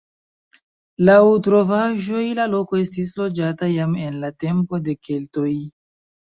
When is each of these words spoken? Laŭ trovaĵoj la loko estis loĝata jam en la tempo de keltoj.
Laŭ 1.09 1.17
trovaĵoj 1.47 2.23
la 2.41 2.47
loko 2.55 2.81
estis 2.85 3.13
loĝata 3.21 3.71
jam 3.77 3.95
en 4.09 4.21
la 4.27 4.35
tempo 4.47 4.85
de 4.91 5.01
keltoj. 5.07 5.51